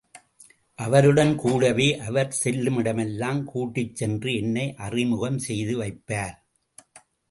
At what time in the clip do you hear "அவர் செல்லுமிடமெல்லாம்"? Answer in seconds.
1.99-3.43